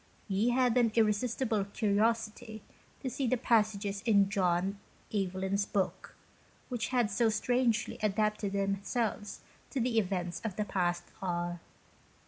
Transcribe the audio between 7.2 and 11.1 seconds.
strangely adapted themselves to the events of the past